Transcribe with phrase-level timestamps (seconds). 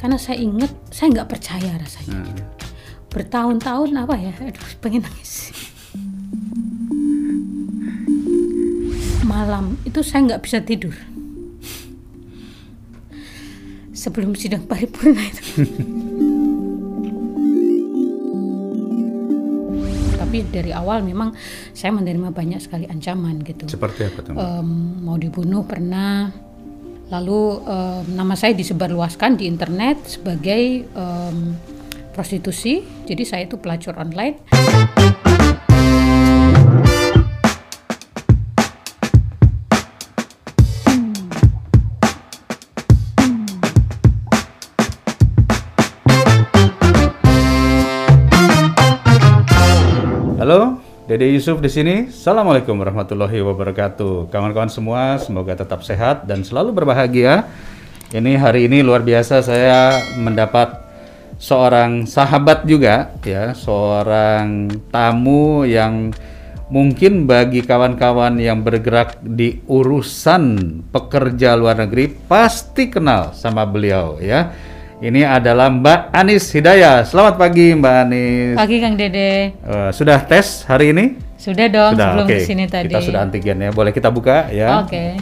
[0.00, 2.32] karena saya ingat saya nggak percaya rasanya Hmm.
[2.32, 2.66] gitu.
[3.10, 5.52] bertahun-tahun apa ya aduh pengen nangis
[9.22, 10.96] malam itu saya nggak bisa tidur
[13.92, 15.68] sebelum sidang paripurna itu
[20.16, 21.34] tapi dari awal memang
[21.72, 24.22] saya menerima banyak sekali ancaman gitu Seperti apa?
[24.24, 24.38] Mbak?
[24.38, 24.68] Em,
[25.02, 26.30] mau dibunuh pernah
[27.10, 31.36] lalu em, nama saya disebarluaskan di internet sebagai em,
[32.14, 32.82] prostitusi.
[33.06, 34.99] Jadi saya itu pelacur online
[51.10, 52.06] Dede Yusuf di sini.
[52.06, 54.30] Assalamualaikum warahmatullahi wabarakatuh.
[54.30, 57.50] Kawan-kawan semua, semoga tetap sehat dan selalu berbahagia.
[58.14, 60.70] Ini hari ini luar biasa saya mendapat
[61.34, 66.14] seorang sahabat juga ya, seorang tamu yang
[66.70, 74.54] mungkin bagi kawan-kawan yang bergerak di urusan pekerja luar negeri pasti kenal sama beliau ya.
[75.00, 77.08] Ini adalah Mbak Anis Hidayah.
[77.08, 78.52] Selamat pagi Mbak Anis.
[78.52, 81.16] pagi Kang Dede Eh, sudah tes hari ini?
[81.40, 82.36] sudah dong sebelum oke.
[82.36, 83.72] ke sini tadi Kita sudah antigen ya.
[83.72, 84.84] Boleh kita buka ya?
[84.84, 85.16] Oke.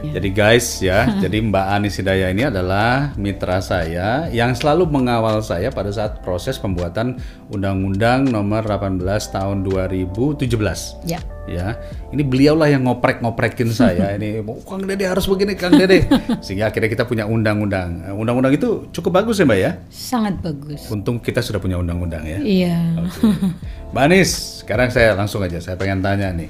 [0.00, 5.68] Jadi guys ya, jadi Mbak Anis Hidayah ini adalah mitra saya yang selalu mengawal saya
[5.68, 7.20] pada saat proses pembuatan
[7.52, 11.76] Undang-Undang Nomor 18 Tahun 2017 ya ya
[12.08, 14.12] ini beliaulah yang ngoprek-ngoprekin saya.
[14.16, 16.08] Ini "Oh, Kang Dede harus begini Kang Dede.
[16.44, 18.08] Sehingga akhirnya kita punya undang-undang.
[18.08, 19.72] Eh, undang-undang itu cukup bagus ya Mbak ya?
[19.92, 20.88] Sangat bagus.
[20.88, 22.40] Untung kita sudah punya undang-undang ya.
[22.40, 22.78] Iya.
[22.96, 23.28] Oke.
[23.92, 24.30] Mbak Anis,
[24.64, 26.48] sekarang saya langsung aja, saya pengen tanya nih.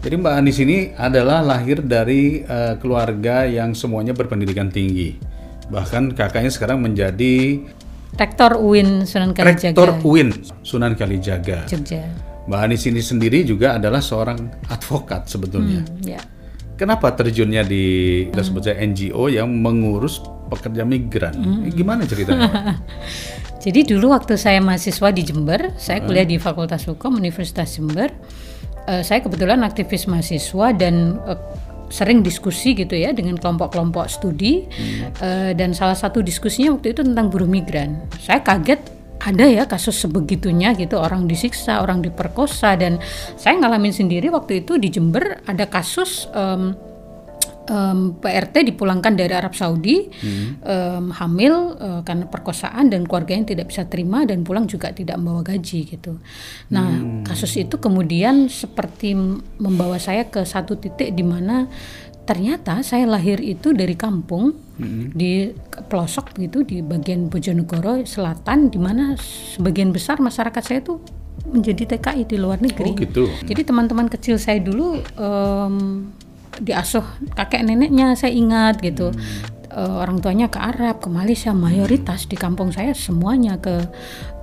[0.00, 5.20] Jadi Mbak Anis ini adalah lahir dari eh, keluarga yang semuanya berpendidikan tinggi.
[5.68, 7.60] Bahkan kakaknya sekarang menjadi
[8.16, 9.76] rektor UIN Sunan Kalijaga.
[9.76, 10.32] Rektor UIN
[10.64, 11.68] Sunan Kalijaga.
[11.68, 14.40] Jogja Mbak Anis ini sendiri juga adalah seorang
[14.72, 15.84] advokat sebetulnya.
[15.84, 16.20] Hmm, ya
[16.78, 17.84] Kenapa terjunnya di
[18.30, 21.34] kita sebut saja NGO yang mengurus pekerja migran?
[21.66, 22.78] Eh, Gimana ceritanya?
[23.66, 28.14] Jadi dulu waktu saya mahasiswa di Jember, saya kuliah di Fakultas Hukum Universitas Jember.
[28.86, 31.40] Eh, saya kebetulan aktivis mahasiswa dan eh,
[31.90, 34.70] sering diskusi gitu ya dengan kelompok-kelompok studi.
[35.18, 38.06] Eh, dan salah satu diskusinya waktu itu tentang buruh migran.
[38.22, 43.02] Saya kaget ada ya kasus sebegitunya gitu orang disiksa, orang diperkosa dan
[43.34, 46.78] saya ngalamin sendiri waktu itu di Jember ada kasus em,
[47.66, 50.06] em, PRT dipulangkan dari Arab Saudi
[50.62, 55.42] em, hamil eh, karena perkosaan dan keluarganya tidak bisa terima dan pulang juga tidak membawa
[55.42, 56.22] gaji gitu.
[56.70, 59.18] Nah kasus itu kemudian seperti
[59.58, 61.66] membawa saya ke satu titik di mana
[62.28, 64.52] ternyata saya lahir itu dari kampung
[65.16, 69.16] di ke- pelosok gitu di bagian Bojonegoro Selatan di mana
[69.56, 71.00] sebagian besar masyarakat saya itu
[71.48, 72.92] menjadi TKI di luar negeri.
[72.92, 73.24] Oh gitu.
[73.48, 76.06] Jadi teman-teman kecil saya dulu em,
[76.60, 77.02] diasuh
[77.32, 79.10] kakek neneknya saya ingat gitu.
[79.68, 83.76] Eh, orang tuanya ke Arab, ke Malaysia, mayoritas di kampung saya semuanya ke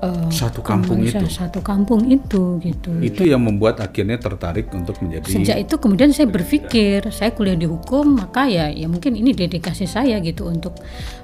[0.06, 1.34] eh, Satu ke kampung Malaysia, itu.
[1.34, 2.94] Satu kampung itu gitu.
[3.02, 7.66] Itu yang membuat akhirnya tertarik untuk menjadi Sejak itu kemudian saya berpikir, saya kuliah di
[7.66, 10.78] hukum, maka ya ya mungkin ini dedikasi saya gitu untuk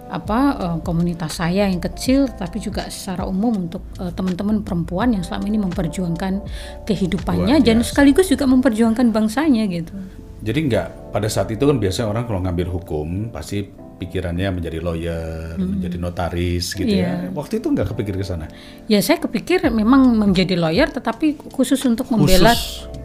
[0.09, 5.21] apa eh, komunitas saya yang kecil, tapi juga secara umum untuk eh, teman-teman perempuan yang
[5.21, 6.41] selama ini memperjuangkan
[6.89, 9.93] kehidupannya dan sekaligus juga memperjuangkan bangsanya gitu.
[10.41, 13.61] Jadi nggak pada saat itu kan biasanya orang kalau ngambil hukum pasti
[14.01, 17.29] pikirannya menjadi lawyer, menjadi notaris gitu ya.
[17.29, 18.49] Waktu itu nggak kepikir ke sana.
[18.89, 22.57] Ya saya kepikir memang menjadi lawyer, tetapi khusus untuk membela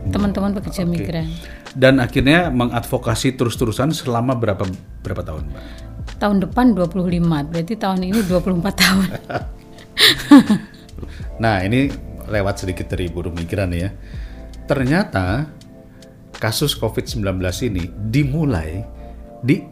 [0.08, 1.28] teman-teman pekerja migran.
[1.76, 4.64] Dan akhirnya mengadvokasi terus-terusan selama berapa
[5.04, 5.64] berapa tahun, Mbak?
[6.16, 9.06] Tahun depan 25, berarti tahun ini 24 tahun.
[11.36, 11.92] Nah, ini
[12.24, 13.92] lewat sedikit dari buruh migran ya.
[14.64, 15.44] Ternyata
[16.36, 17.24] kasus COVID-19
[17.66, 18.84] ini dimulai
[19.42, 19.62] di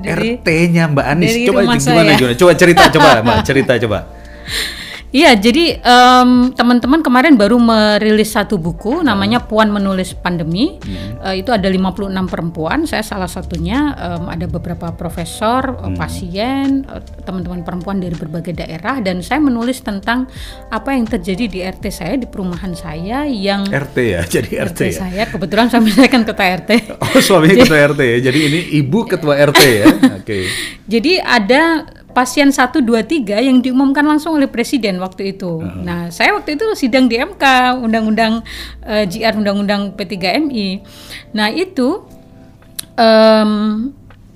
[0.00, 1.28] RT-nya Mbak Anis.
[1.36, 2.16] dari Coba rumah gimana saya.
[2.16, 2.34] gimana?
[2.38, 3.98] Coba cerita coba, Mbak, cerita coba.
[5.12, 10.80] Iya, jadi em, teman-teman kemarin baru merilis satu buku namanya Puan Menulis Pandemi.
[11.20, 13.92] Eh, itu ada 56 perempuan, saya salah satunya.
[13.92, 19.84] Em, ada beberapa profesor, eh, pasien, eh, teman-teman perempuan dari berbagai daerah dan saya menulis
[19.84, 20.24] tentang
[20.72, 24.80] apa yang terjadi di RT saya di perumahan saya yang RT ya, jadi RT, RT
[24.96, 25.00] ya.
[25.04, 26.70] saya kebetulan suami saya kan ketua RT.
[27.04, 28.18] Oh, suaminya ketua RT ya.
[28.32, 29.86] Jadi ini ibu ketua RT ya.
[30.16, 30.48] Oke.
[30.88, 35.60] Jadi ada pasien 1 2 3 yang diumumkan langsung oleh presiden waktu itu.
[35.60, 37.44] Nah, saya waktu itu sidang di MK
[37.80, 38.44] undang-undang
[38.84, 40.84] eh, JR undang-undang P3MI.
[41.32, 42.04] Nah, itu
[42.96, 43.90] em,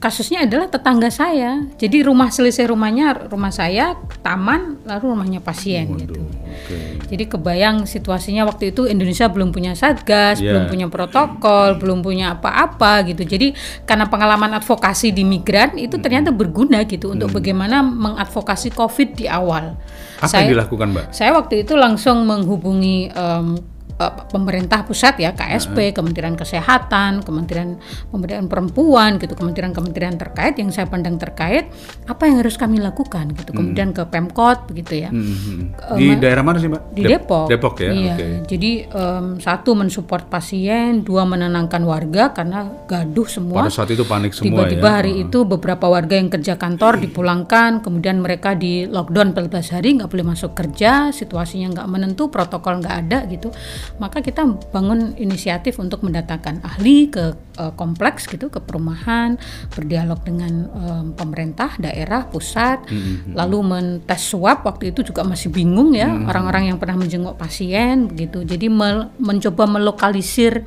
[0.06, 1.66] kasusnya adalah tetangga saya.
[1.74, 6.22] Jadi rumah selisih rumahnya rumah saya, taman, lalu rumahnya pasien gitu.
[6.22, 6.78] Oke.
[7.10, 10.54] Jadi kebayang situasinya waktu itu Indonesia belum punya satgas, Iya.
[10.54, 13.26] belum punya protokol, belum punya apa-apa gitu.
[13.26, 13.50] Jadi
[13.82, 19.74] karena pengalaman advokasi di migran itu ternyata berguna gitu untuk bagaimana mengadvokasi COVID di awal.
[20.22, 21.04] Apa Saya- yang dilakukan, Mbak?
[21.10, 23.58] Saya waktu itu langsung menghubungi em,
[24.00, 27.76] eh, pemerintah pusat ya KSP, Kementerian Kesehatan, Kementerian
[28.08, 31.68] Pemberdayaan Perempuan gitu, kementerian-kementerian terkait yang saya pandang terkait
[32.06, 33.52] apa yang harus kami lakukan gitu.
[33.52, 35.10] Kemudian ke Pemkot begitu ya.
[35.10, 35.62] Hmm, hmm.
[35.98, 36.82] Di daerah mana sih, Mbak?
[36.94, 37.46] Di Dep- Depok.
[37.50, 37.90] Depok ya.
[37.92, 38.14] Iya.
[38.14, 38.26] Oke.
[38.46, 43.66] Jadi em, satu mensupport pasien, dua menenangkan warga karena gaduh semua.
[43.66, 44.94] Pada saat itu panik semua Tiba-tiba ya.
[45.02, 50.10] hari itu beberapa warga yang kerja kantor dipulangkan, kemudian mereka di lockdown 14 hari nggak
[50.12, 53.50] boleh masuk kerja, situasinya nggak menentu, protokol nggak ada gitu.
[53.96, 59.40] Maka kita bangun inisiatif untuk mendatangkan ahli ke eh, kompleks gitu, ke perumahan,
[59.72, 62.84] berdialog dengan em, pemerintah daerah, pusat,
[63.32, 68.42] lalu mentes swab waktu itu juga masih bingung ya orang-orang yang pernah menjenguk pasien begitu.
[68.42, 70.66] Jadi mel- mencoba melokalisir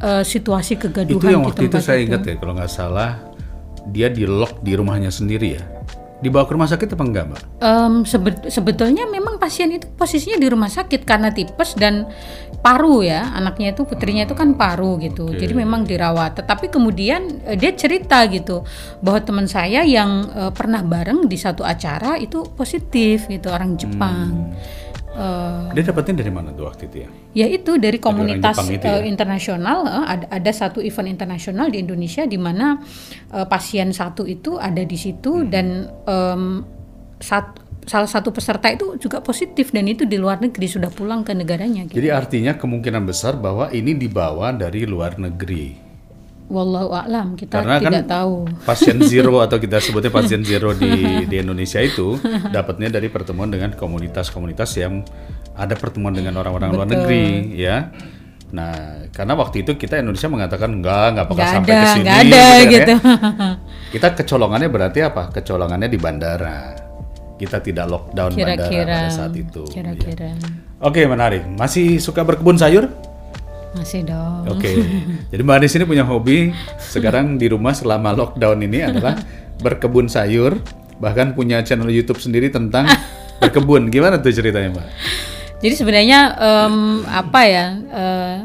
[0.00, 3.20] eh, situasi kegaduhan Itu yang di waktu itu saya ingat ya kalau nggak salah
[3.88, 5.64] dia di lock di rumahnya sendiri ya.
[6.20, 7.40] Dibawa ke rumah sakit apa enggak, Mbak?
[7.60, 12.04] Em, sebe- sebetulnya memang pasien itu posisinya di rumah sakit karena tipes dan
[12.60, 13.32] paru ya.
[13.32, 15.32] Anaknya itu putrinya itu kan paru gitu.
[15.32, 16.36] Jadi memang dirawat.
[16.44, 18.60] Tetapi kemudian eh, dia cerita gitu
[19.00, 24.52] bahwa teman saya yang eh, pernah bareng di satu acara itu positif gitu orang Jepang
[25.10, 27.08] Eh, Dia dapatnya dari mana tuh waktu itu ya?
[27.34, 29.06] ya itu dari komunitas Jepang itu eh, ya?
[29.10, 32.78] internasional eh, ada, ada satu event internasional di Indonesia di mana
[33.34, 35.50] eh, pasien satu itu ada di situ Hmm.
[35.50, 35.66] dan
[36.06, 36.42] em,
[37.18, 37.58] sat-
[37.90, 41.90] salah satu peserta itu juga positif dan itu di luar negeri sudah pulang ke negaranya
[41.90, 41.98] gitu.
[41.98, 45.89] Jadi artinya kemungkinan besar bahwa ini dibawa dari luar negeri.
[46.50, 48.42] Wallahu a'lam kita Karena kan tidak tahu.
[48.66, 50.90] pasien zero atau kita sebutnya pasien zero di
[51.30, 52.18] di Indonesia itu
[52.54, 55.06] dapatnya dari pertemuan dengan komunitas-komunitas yang
[55.54, 57.94] ada pertemuan dengan orang-orang luar negeri ya.
[58.50, 62.02] Nah, karena waktu itu kita Indonesia mengatakan enggak, enggak bakal sampai ada, ke sini.
[62.02, 62.70] nggak ada ya.
[62.74, 62.94] gitu.
[63.94, 65.22] Kita kecolongannya berarti apa?
[65.30, 66.58] Kecolongannya di bandara.
[67.38, 68.98] Kita tidak lockdown bandara Kira-kira.
[69.06, 69.62] pada saat itu.
[69.70, 70.34] Kira-kira.
[70.82, 71.46] Oke, menarik.
[71.46, 72.90] Masih suka berkebun sayur?
[73.74, 74.50] Masih dong.
[74.50, 74.82] Oke.
[75.30, 76.50] Jadi Mbak Anis ini punya hobi
[76.82, 79.14] sekarang di rumah selama lockdown ini adalah
[79.62, 80.58] berkebun sayur,
[80.98, 82.90] bahkan punya channel YouTube sendiri tentang
[83.42, 83.88] berkebun.
[83.88, 84.86] Gimana tuh ceritanya, Mbak?
[85.60, 88.38] Jadi sebenarnya em, apa ya eh,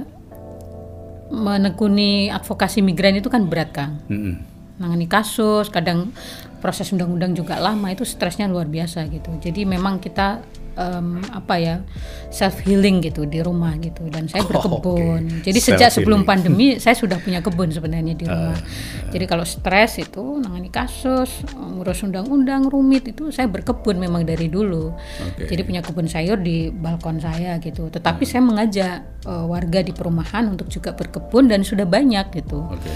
[1.31, 4.03] menekuni advokasi migran itu kan berat Kang.
[4.11, 4.35] Mm-mm.
[4.75, 6.11] Nangani kasus, kadang
[6.59, 9.31] proses undang-undang juga lama itu stresnya luar biasa gitu.
[9.39, 10.43] Jadi memang kita
[10.75, 11.75] em, apa ya
[12.29, 15.23] self healing gitu di rumah gitu dan saya Oh, berkebun.
[15.23, 15.43] oke.
[15.43, 18.53] Jadi sejak sebelum pandemi saya sudah punya kebun sebenarnya di rumah.
[18.53, 24.45] Ah, Jadi kalau stres itu nangani kasus, ngurus undang-undang rumit itu saya berkebun memang dari
[24.45, 24.91] dulu.
[25.25, 25.47] Oke.
[25.47, 27.87] Jadi punya kebun sayur di balkon saya gitu.
[27.87, 32.59] Tetapi saya mengajak eh, warga di perumahan untuk juga berkebun dan sudah banyak gitu.
[32.61, 32.91] Oke.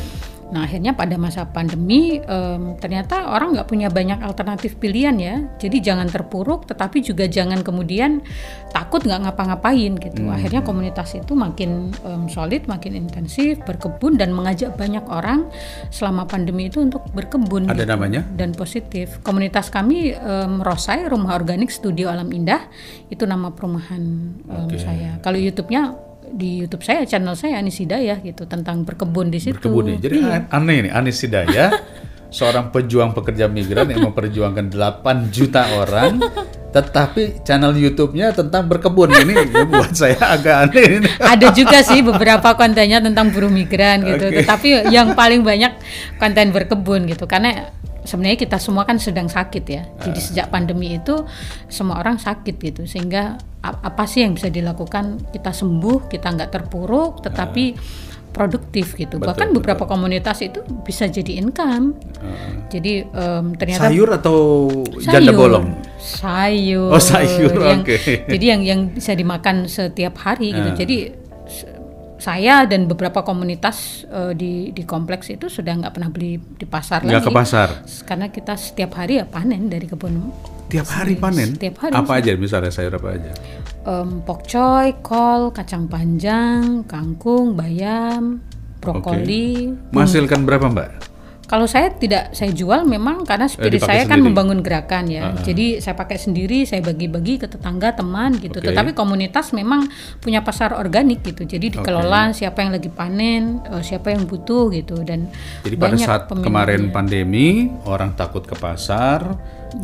[0.50, 5.36] Nah akhirnya pada masa pandemi em, ternyata orang nggak punya banyak alternatif pilihan ya.
[5.62, 8.26] Jadi jangan terpuruk, tetapi juga jangan kemudian
[8.74, 10.26] takut nggak ngapa-ngapain gitu.
[10.30, 15.46] Akhirnya komunitas itu makin em, solid, makin intensif berkebun dan mengajak banyak orang
[15.94, 17.70] selama pandemi itu untuk berkebun.
[17.70, 17.94] Ada gitu.
[17.94, 18.22] namanya?
[18.34, 19.22] Dan positif.
[19.22, 22.66] Komunitas kami em, Rosai Rumah Organik Studio Alam Indah
[23.14, 24.02] itu nama perumahan
[24.50, 24.82] em, Oke.
[24.82, 25.22] saya.
[25.22, 29.58] Kalau YouTube-nya di YouTube saya channel saya Anis Hidayah gitu tentang berkebun di situ.
[29.58, 29.98] Berkebun ya.
[30.00, 31.70] Jadi an- aneh nih, Anis Hidayah,
[32.38, 36.22] seorang pejuang pekerja migran yang memperjuangkan 8 juta orang,
[36.76, 39.34] tetapi channel YouTube-nya tentang berkebun ini
[39.66, 41.10] buat saya agak aneh ini.
[41.18, 44.46] ada juga sih beberapa kontennya tentang buruh migran gitu Oke.
[44.46, 45.74] tetapi yang paling banyak
[46.22, 47.74] konten berkebun gitu karena
[48.10, 49.86] sebenarnya kita semua kan sedang sakit ya.
[50.02, 51.22] Jadi sejak pandemi itu
[51.70, 52.90] semua orang sakit gitu.
[52.90, 55.30] Sehingga apa sih yang bisa dilakukan?
[55.30, 57.78] Kita sembuh kita nggak terpuruk tetapi
[58.30, 59.18] produktif gitu.
[59.18, 61.98] Betul, bahkan beberapa komunitas itu bisa jadi income.
[62.70, 64.38] Jadi em, ternyata Sayur atau
[65.02, 65.74] janda bolong?
[66.00, 66.94] sayur.
[66.96, 67.98] Oh, sayur, yang- oke.
[68.30, 70.70] jadi yang yang bisa dimakan setiap hari gitu.
[70.72, 70.78] Ah.
[70.78, 70.98] jadi
[72.20, 77.02] saya dan beberapa komunitas eh, di di kompleks itu sudah nggak pernah beli di pasar
[77.02, 77.68] Nggak lagi ke pasar?
[78.04, 80.30] karena kita setiap hari ya panen dari kebun
[80.70, 81.58] Tiap hari panen?
[81.58, 83.32] Setiap hari, Apa aja misalnya sayur apa aja?
[83.82, 88.38] em, pokcoy, kol, kacang panjang, kangkung, bayam,
[88.78, 89.74] brokoli.
[89.90, 90.90] Menghasilkan berapa mbak?
[91.50, 94.28] Kalau saya tidak saya jual memang karena spirit dipakai saya kan sendiri?
[94.30, 95.34] membangun gerakan ya.
[95.42, 98.62] Jadi saya pakai sendiri, saya bagi-bagi ke tetangga, teman gitu.
[98.62, 98.70] Oke.
[98.70, 99.90] Tetapi komunitas memang
[100.22, 101.50] punya pasar organik gitu.
[101.50, 105.26] Jadi dikelola siapa yang lagi panen, eh, siapa yang butuh gitu dan
[105.66, 109.26] Jadi pada banyak saat kemarin pandemi, orang takut ke pasar,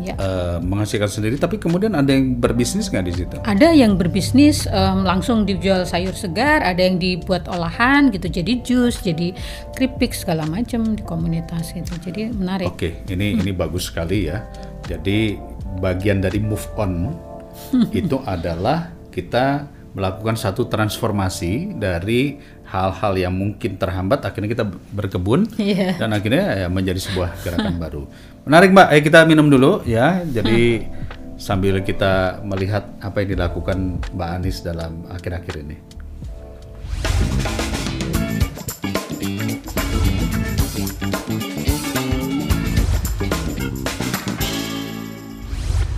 [0.02, 0.14] Ya.
[0.18, 3.36] eh, menghasilkan sendiri, tapi kemudian ada yang berbisnis nggak di situ?
[3.46, 8.98] Ada yang berbisnis em, langsung dijual sayur segar, ada yang dibuat olahan gitu, jadi jus,
[9.02, 9.30] jadi
[9.76, 11.94] keripik segala macam di komunitas gitu.
[12.02, 12.66] Jadi menarik.
[12.66, 14.42] Oke, ini ini bagus sekali ya.
[14.86, 15.38] Jadi
[15.78, 17.12] bagian dari move on
[18.00, 22.36] itu adalah kita melakukan satu transformasi dari
[22.68, 25.96] hal-hal yang mungkin terhambat akhirnya kita berkebun Iya.
[25.96, 28.02] dan akhirnya ya menjadi sebuah gerakan baru.
[28.44, 30.20] Menarik Mbak, ayo kita minum dulu ya.
[30.22, 30.84] Jadi
[31.40, 35.76] sambil kita melihat apa yang dilakukan Mbak Anis dalam akhir-akhir ini.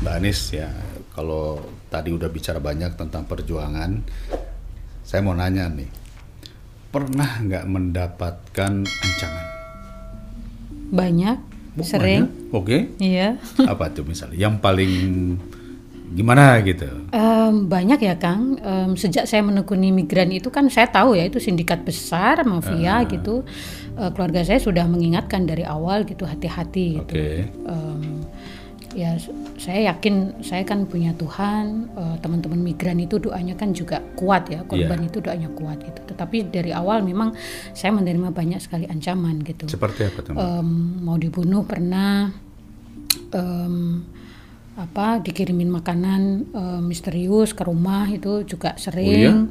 [0.02, 0.70] Mbak Anis ya,
[1.12, 1.58] kalau
[1.88, 4.04] tadi udah bicara banyak tentang perjuangan,
[5.02, 5.88] saya mau nanya nih,
[6.88, 9.46] pernah nggak mendapatkan ancaman?
[10.88, 11.38] Banyak,
[11.78, 12.50] Oh, sering.
[12.50, 12.90] Oke.
[12.98, 13.38] Iya.
[13.72, 14.34] Apa tuh misalnya?
[14.34, 14.92] Yang paling
[16.08, 16.88] gimana gitu?
[17.14, 18.58] Em, banyak ya Kang.
[18.58, 23.46] Em, sejak saya menekuni migran itu kan saya tahu ya itu sindikat besar mafia gitu.
[23.94, 27.14] Eh, keluarga saya sudah mengingatkan dari awal gitu hati-hati gitu.
[27.14, 27.28] Oke.
[27.46, 28.26] Em,
[28.96, 29.20] ya
[29.60, 31.92] saya yakin saya kan punya Tuhan.
[31.92, 34.64] eh, teman-teman migran itu doanya kan juga kuat ya.
[34.64, 36.00] Korban itu doanya kuat gitu.
[36.08, 37.34] Tetapi dari awal memang
[37.76, 39.68] saya menerima banyak sekali ancaman gitu.
[39.68, 40.24] Seperti apa?
[40.24, 40.36] Mbak?
[40.40, 40.68] Em,
[41.04, 42.32] mau dibunuh pernah
[43.34, 44.04] em,
[44.78, 46.20] apa dikirimin makanan
[46.54, 49.50] em, misterius ke rumah itu juga sering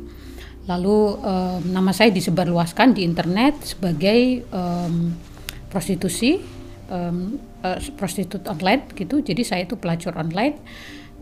[0.67, 4.93] lalu em, nama saya disebarluaskan di internet sebagai em,
[5.67, 6.39] prostitusi
[6.87, 7.35] em,
[7.75, 9.19] eh, prostitut online gitu.
[9.19, 10.55] Jadi saya itu pelacur online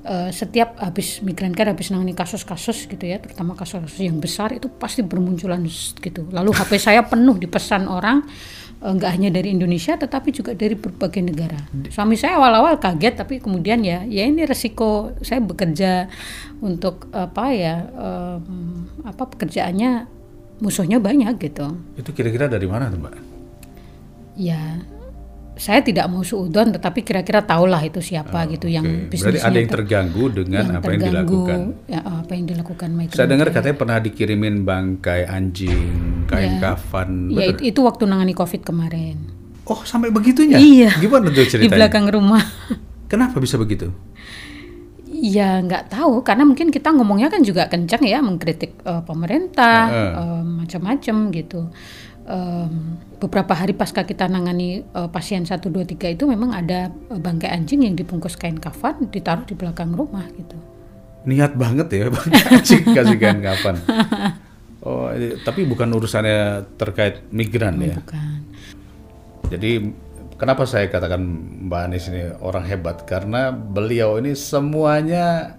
[0.05, 4.69] Eh, setiap habis migran care habis nangani kasus-kasus gitu ya terutama kasus-kasus yang besar itu
[4.69, 6.29] pasti bermunculan gitu.
[6.29, 8.21] Lalu HP saya penuh dipesan orang
[8.85, 11.57] eh, nggak hanya dari Indonesia tetapi juga dari berbagai negara.
[11.89, 16.05] Suami saya awal-awal kaget tapi kemudian ya ya ini resiko saya bekerja
[16.61, 20.05] untuk apa ya em, apa pekerjaannya
[20.61, 21.81] musuhnya banyak gitu.
[21.97, 23.33] Itu kira-kira dari mana tuh Mbak?
[24.35, 24.83] ya
[25.55, 29.07] saya tidak mau suudon tetapi kira-kira tahulah itu siapa gitu yang Oh, Oke.
[29.07, 31.59] Berarti bisnisnya ada yang ter- terganggu dengan yang apa yang terganggu, dilakukan.
[31.85, 35.87] ya, apa yang dilakukan migrant Saya dengar katanya pernah dikirimin bangkai anjing,
[36.25, 37.09] kain kafan.
[37.29, 37.51] ya betul?
[37.53, 39.17] itu, itu waktu nangani covid kemarin
[39.63, 40.55] Oh sampai begitunya?
[40.55, 40.91] Iya.
[40.95, 41.87] Gimana tuh di ceritanya?
[41.87, 42.43] belakang rumah
[43.05, 43.89] Kenapa bisa begitu?
[45.07, 50.11] ya nggak tahu karena mungkin kita ngomongnya kan juga kencang ya mengkritik eh, pemerintah Heeh.
[50.13, 51.59] eh, macam-macam gitu
[52.25, 57.53] Em, beberapa hari pasca kita nangani eh, pasien 1 2 3 itu memang ada bangkai
[57.53, 60.57] anjing yang dibungkus kain kafan ditaruh di belakang rumah gitu
[61.25, 63.77] Niat banget ya bangkai anjing kasih kain kafan.
[64.81, 67.97] Oh, ini- tapi bukan urusannya terkait migran ya.
[67.97, 68.45] bukan
[69.49, 69.81] Jadi
[70.37, 71.21] kenapa saya katakan
[71.65, 75.57] Mbak Anies ini orang hebat karena beliau ini semuanya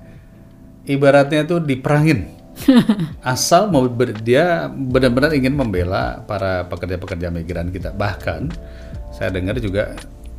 [0.85, 2.36] ibaratnya tuh diperangin.
[3.23, 7.93] Asal mau ber- dia benar-benar ingin membela para pekerja-pekerja migran kita.
[7.93, 8.51] Bahkan
[9.13, 9.97] saya dengar juga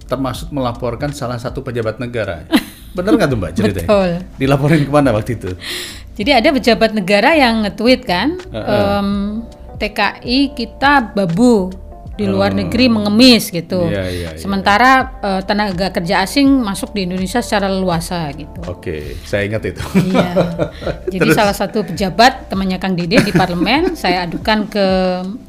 [0.08, 2.48] termasuk melaporkan salah satu pejabat negara.
[2.96, 3.90] Benar nggak tuh Mbak ceritanya?
[3.90, 4.12] Betul.
[4.40, 5.52] Dilaporin ke mana waktu itu?
[6.18, 9.10] Jadi ada pejabat negara yang nge-tweet kan, em,
[9.78, 11.70] TKI kita babu
[12.18, 13.86] di luar negeri mengemis gitu.
[13.86, 13.94] Oh.
[13.94, 14.30] Iya, iya.
[14.36, 18.60] Sementara eh, tenaga kerja asing masuk di Indonesia secara leluasa gitu.
[18.66, 19.84] Oke, saya ingat itu.
[20.10, 20.34] Iya.
[21.14, 24.88] Jadi salah satu pejabat temannya Kang Dede di parlemen saya adukan ke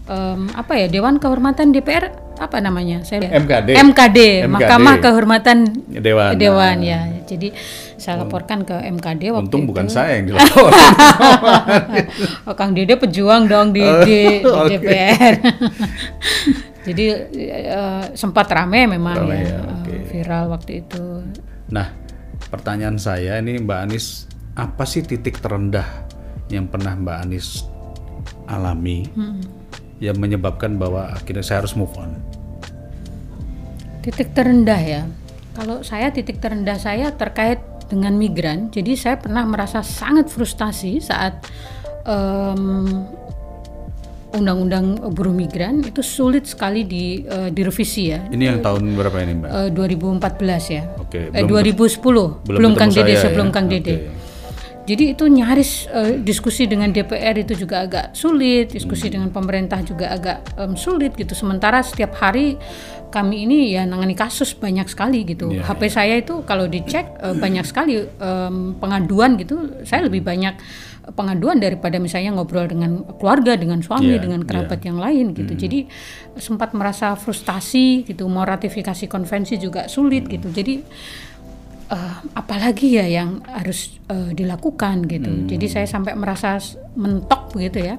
[0.06, 3.02] em, apa ya Dewan Kehormatan DPR apa namanya?
[3.02, 3.74] Saya MKD.
[3.74, 4.18] MKD, MKD.
[4.48, 5.58] Mahkamah Kehormatan
[5.90, 6.38] Dewan.
[6.38, 7.00] Dewan ya.
[7.28, 7.52] Jadi
[7.98, 9.70] saya laporkan ke MKD waktu Untung itu.
[9.74, 10.70] bukan saya yang dilapor.
[12.46, 14.66] Oh, Kang Dede pejuang dong di, di, di.
[14.78, 15.34] DPR.
[16.88, 17.04] Jadi
[17.36, 19.94] eh, sempat rame memang Rame ya, ya, eh, oke.
[20.08, 21.04] viral waktu itu.
[21.68, 21.92] Nah,
[22.48, 24.24] pertanyaan saya ini Mbak Anis,
[24.56, 25.84] apa sih titik terendah
[26.48, 27.68] yang pernah Mbak Anis
[28.48, 29.04] alami
[30.00, 32.16] yang menyebabkan bahwa akhirnya saya harus move on?
[34.00, 35.02] Titik terendah ya.
[35.52, 38.68] Kalau saya titik terendah saya terkait dengan migran.
[38.68, 41.42] Jadi saya pernah merasa sangat frustasi saat
[42.04, 43.04] em,
[44.28, 48.28] undang-undang buruh migran itu sulit sekali di eh, direvisi ya.
[48.28, 49.50] Ini yang tahun berapa ini Mbak?
[49.50, 50.82] Eh, 2014 ya.
[50.96, 53.52] Oke, Eh, belum- 2010 belum, belum Kang Dede saya sebelum ya.
[53.52, 53.94] Kang Dede.
[53.96, 54.10] Oke.
[54.88, 59.14] Jadi itu nyaris eh, diskusi dengan DPR itu juga agak sulit, diskusi Hmm.
[59.14, 61.32] dengan pemerintah juga agak em, sulit gitu.
[61.32, 62.56] Sementara setiap hari
[63.08, 65.48] kami ini ya nangani kasus banyak sekali gitu.
[65.48, 69.84] Iya, HP saya itu kalau dicek eh, banyak sekali em, pengaduan gitu.
[69.84, 70.54] Saya lebih banyak
[71.16, 75.56] pengaduan daripada misalnya ngobrol dengan keluarga, dengan suami, Iya, dengan kerabat yang lain gitu.
[75.56, 75.88] Jadi
[76.36, 78.28] sempat merasa frustasi gitu.
[78.28, 80.52] Mau ratifikasi konvensi juga sulit gitu.
[80.52, 80.84] Jadi
[81.88, 85.32] eh, apalagi ya yang harus eh, dilakukan gitu.
[85.32, 85.46] Hmm.
[85.48, 86.60] Jadi saya sampai merasa
[86.96, 87.96] mentok begitu ya.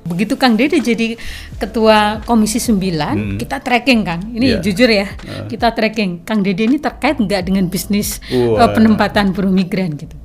[0.00, 1.14] Begitu Kang Dede jadi
[1.56, 4.22] ketua Komisi 9, kita tracking Kang.
[4.26, 4.52] Ini Hmm.
[4.56, 4.64] Iya.
[4.64, 5.06] jujur ya,
[5.46, 6.24] kita tracking.
[6.24, 10.16] Kang Dede ini terkait nggak dengan bisnis eh, penempatan buruh migran gitu.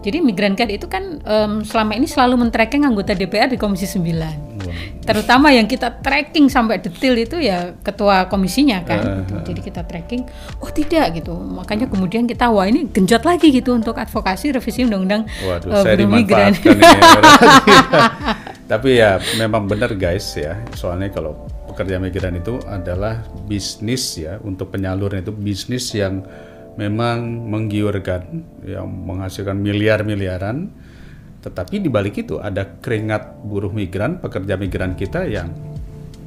[0.00, 4.50] Jadi migran care itu kan em, selama ini selalu men-tracking anggota DPR di Komisi 9
[5.00, 9.34] terutama yang kita tracking sampai detail itu ya ketua komisinya kan gitu.
[9.50, 10.22] jadi kita tracking
[10.60, 15.26] oh tidak gitu makanya kemudian kita wah ini genjot lagi gitu untuk advokasi revisi undang-undang
[15.42, 16.52] Waduh, saya buruh migran
[18.70, 21.34] Tapi ya memang benar guys ya, soalnya kalau
[21.66, 23.18] pekerja migran itu adalah
[23.50, 26.22] bisnis ya untuk penyalurnya itu bisnis yang
[26.78, 30.70] memang menggiurkan, yang menghasilkan miliar-miliaran.
[31.42, 35.50] Tetapi di balik itu ada keringat buruh migran, pekerja migran kita yang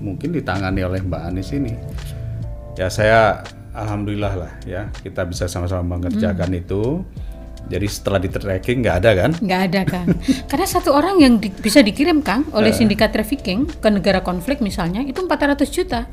[0.03, 1.79] mungkin ditangani oleh Mbak Anies ini.
[2.75, 3.39] Ya saya
[3.71, 7.07] alhamdulillah lah ya kita bisa sama-sama mengerjakan itu.
[7.63, 9.31] Jadi setelah di tracking nggak ada kan?
[9.35, 10.07] nggak ada kan
[10.45, 12.55] karena satu orang yang di- bisa dikirim Kang Eh.
[12.55, 16.05] oleh sindikat trafficking ke negara konflik misalnya itu 400 juta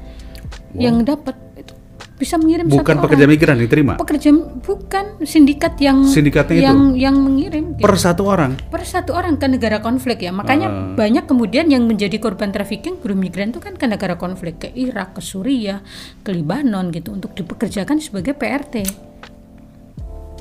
[0.73, 1.75] yang dapat itu
[2.17, 3.33] bisa mengirim Bukan satu pekerja orang.
[3.33, 3.93] migran yang diterima.
[3.97, 4.29] pekerja
[4.61, 6.65] bukan sindikat yang Sindikatnya itu?
[6.65, 7.83] yang yang mengirim gitu.
[7.83, 8.61] Per satu orang.
[8.63, 10.75] per satu orang ke negara konflik ya makanya Ah.
[10.95, 15.13] banyak kemudian yang menjadi korban trafficking buruh migran itu kan ke negara konflik ke Irak
[15.13, 15.81] ke Suriah
[16.21, 18.85] ke Libanon gitu untuk dipekerjakan sebagai PRT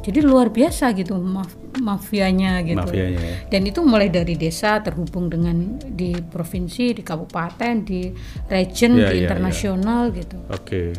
[0.09, 3.35] jadi luar biasa gitu maf- mafianya gitu Mafianya ya.
[3.47, 8.09] dan itu mulai dari desa terhubung dengan di provinsi di kabupaten di
[8.45, 10.91] region Ya, di ya, internasional gitu Oke.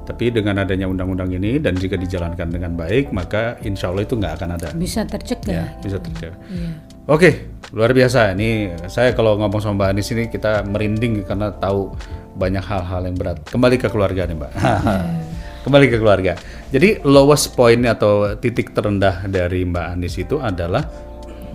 [0.00, 4.34] Tapi dengan adanya undang-undang ini dan jika dijalankan dengan baik, maka insya Allah itu nggak
[4.34, 4.68] akan ada.
[4.74, 6.34] bisa tercegah Ya, bisa terjadi.
[6.50, 6.70] Iya.
[7.06, 7.30] Oke,
[7.70, 8.34] luar biasa.
[8.34, 8.48] Ini
[8.86, 11.94] saya kalau ngomong sama Mbak Anies ini kita merinding karena tahu
[12.34, 13.38] banyak hal-hal yang berat.
[13.46, 14.50] Kembali ke keluarga nih Mbak.
[15.70, 16.34] Kembali ke keluarga.
[16.74, 20.82] Jadi lowest point atau titik terendah dari Mbak Anies itu adalah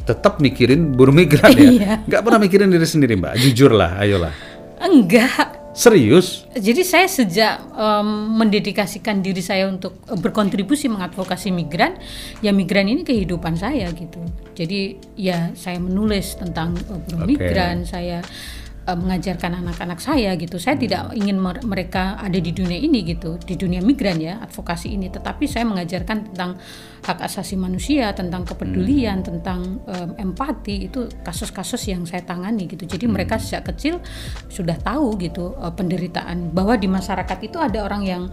[0.08, 1.68] tetap mikirin buruh migran ya.
[1.76, 1.94] Iya.
[2.08, 3.36] Nggak pernah mikirin diri sendiri Mbak.
[3.44, 4.32] Jujur lah, ayolah.
[4.80, 6.48] enggak Serius?
[6.56, 8.08] Jadi saya sejak em,
[8.40, 12.00] mendedikasikan diri saya untuk berkontribusi mengadvokasi migran,
[12.40, 14.24] ya migran ini kehidupan saya gitu.
[14.56, 17.36] Jadi ya saya menulis tentang buruh Oke.
[17.36, 18.24] migran, saya
[18.86, 20.62] eh, mengajarkan anak-anak saya gitu.
[20.62, 24.94] Saya tidak ingin mer- mereka ada di dunia ini gitu, di dunia migran ya, advokasi
[24.96, 25.10] ini.
[25.10, 26.62] Tetapi saya mengajarkan tentang
[27.06, 32.86] hak asasi manusia, tentang kepedulian, tentang em, empati itu kasus-kasus yang saya tangani gitu.
[32.86, 34.02] Jadi mereka sejak kecil
[34.50, 38.24] sudah tahu gitu eh, penderitaan bahwa di masyarakat itu ada orang yang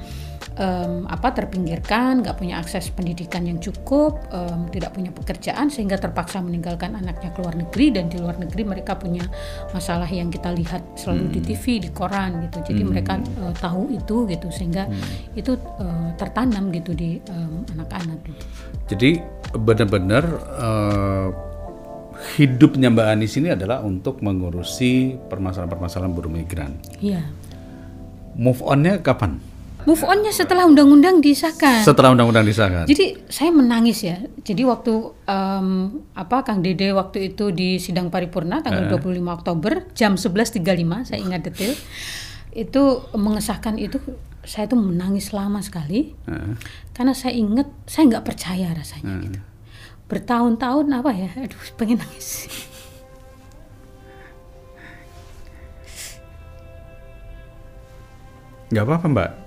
[0.59, 6.43] em, apa terpinggirkan, nggak punya akses pendidikan yang cukup, em, tidak punya pekerjaan sehingga terpaksa
[6.45, 9.25] meninggalkan anaknya ke luar negeri dan di luar negeri mereka punya
[9.73, 12.59] masalah yang kita lihat selalu di TV, di koran gitu.
[12.73, 14.89] Jadi mereka eh, tahu itu gitu sehingga
[15.33, 18.45] itu eh, tertanam gitu di em, anak-anak gitu.
[18.93, 19.11] Jadi
[19.53, 20.25] benar-benar
[20.61, 21.29] eh,
[22.39, 26.79] hidupnya Mbak Anies ini adalah untuk mengurusi permasalahan-permasalahan buruh migran.
[27.03, 27.25] Iya.
[28.39, 29.52] Move on-nya kapan?
[29.83, 31.83] Move on-nya setelah undang-undang disahkan.
[31.83, 32.87] Setelah undang-undang disahkan.
[32.87, 34.23] Jadi saya menangis ya.
[34.39, 34.95] Jadi waktu
[35.27, 35.69] em,
[36.15, 41.43] apa Kang Dede waktu itu di sidang paripurna tanggal 25 Oktober jam 11.35 saya ingat
[41.43, 41.75] detail.
[42.55, 43.99] Itu mengesahkan itu
[44.47, 46.55] saya tuh menangis lama sekali Heeh.
[46.95, 49.41] karena saya ingat saya nggak percaya rasanya gitu.
[50.07, 51.31] Bertahun-tahun apa ya?
[51.43, 52.47] Aduh pengen nangis.
[58.71, 59.42] Nggak apa-apa Mbak.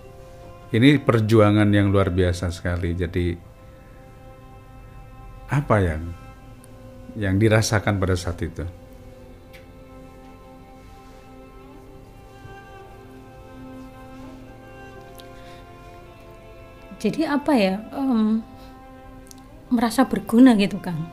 [0.75, 2.91] Ini perjuangan yang luar biasa sekali.
[2.91, 3.31] Jadi
[5.47, 6.03] apa yang
[7.15, 8.67] yang dirasakan pada saat itu?
[16.99, 17.79] Jadi apa ya?
[17.95, 18.43] em,
[19.71, 21.07] merasa berguna gitu Kang.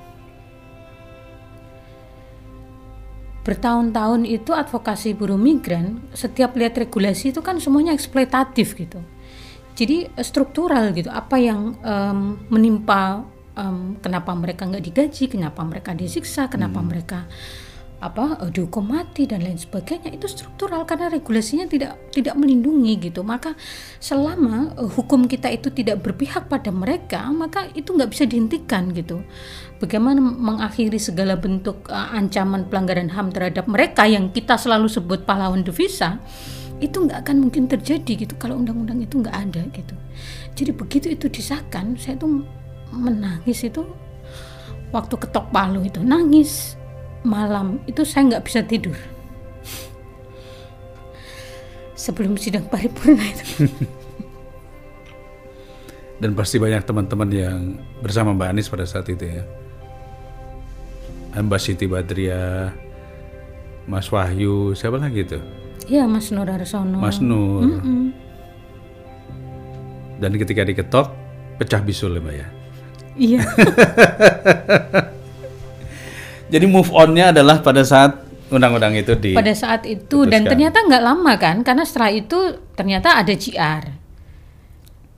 [3.47, 8.99] Bertahun-tahun itu advokasi buruh migran, setiap lihat regulasi itu kan semuanya eksploitatif gitu.
[9.73, 13.25] Jadi eh, struktural gitu, apa yang em, menimpa,
[13.57, 17.25] em, kenapa mereka nggak digaji, kenapa mereka disiksa, kenapa mereka
[18.03, 23.23] apa eh, dihukum mati dan lain sebagainya itu struktural karena regulasinya tidak tidak melindungi gitu.
[23.23, 23.55] Maka
[24.03, 29.23] selama eh, hukum kita itu tidak berpihak pada mereka maka itu nggak bisa dihentikan gitu.
[29.79, 35.63] Bagaimana mengakhiri segala bentuk eh, ancaman pelanggaran ham terhadap mereka yang kita selalu sebut pahlawan
[35.63, 36.19] devisa
[36.83, 39.95] itu nggak akan mungkin terjadi gitu kalau undang-undang itu nggak ada gitu
[40.59, 42.43] jadi begitu itu disahkan saya tuh
[42.91, 43.87] menangis itu
[44.91, 46.75] waktu ketok palu itu nangis
[47.23, 48.99] malam itu saya nggak bisa tidur
[51.95, 53.71] sebelum sidang paripurna itu
[56.23, 57.59] Dan pasti banyak teman-teman yang
[57.99, 59.43] bersama Mbak Anies pada saat itu ya.
[61.35, 62.71] Mbak Siti Badria,
[63.91, 65.43] Mas Wahyu, siapa lagi itu?
[65.85, 67.65] Iya Mas Nur Arsono Mas Nur.
[70.17, 71.07] Dan ketika diketok,
[71.57, 72.47] pecah bisul ya Mbak ya.
[73.13, 73.41] iya
[76.53, 78.13] Jadi move on-nya adalah pada saat
[78.53, 80.51] undang-undang itu di pada saat itu dan Putuskan.
[80.53, 82.39] ternyata nggak lama kan karena setelah itu
[82.77, 83.85] ternyata ada CR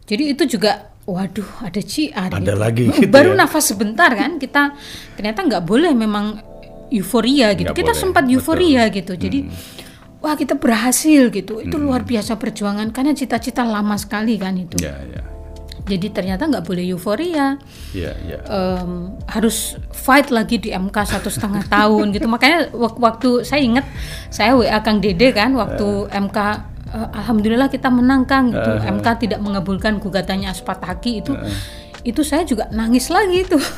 [0.06, 2.54] jadi itu juga waduh ada CR Ada gitu.
[2.54, 3.42] lagi gitu baru ya.
[3.42, 4.78] nafas sebentar kan kita
[5.18, 6.38] ternyata nggak boleh memang
[6.94, 9.50] euforia gitu Nggak kita boleh, sempat euforia gitu jadi
[10.24, 11.84] wah kita berhasil gitu itu Hmm.
[11.84, 15.20] luar biasa perjuangan karena cita-cita lama sekali kan itu Ya, ya.
[15.84, 17.60] jadi ternyata nggak boleh euforia
[17.92, 18.40] Ya, ya.
[18.42, 23.84] em, harus fight lagi di MK satu setengah tahun gitu makanya wak- waktu saya ingat
[24.28, 26.38] saya WA Kang Dede kan waktu MK
[26.88, 31.36] eh, alhamdulillah kita menang Kang gitu MK tidak mengabulkan gugatannya Aspataki itu
[32.00, 33.60] itu saya juga nangis lagi itu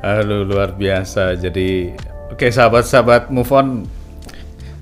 [0.00, 1.36] Aduh, luar biasa.
[1.36, 1.92] Jadi,
[2.30, 3.84] oke sahabat-sahabat move on.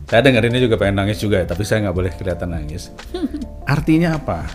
[0.09, 2.89] Saya dengerinnya juga pengen nangis juga, ya, tapi saya nggak boleh kelihatan nangis.
[3.77, 4.49] Artinya apa?